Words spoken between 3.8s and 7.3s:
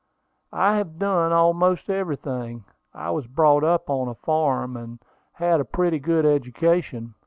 on a farm, and had a pretty good education.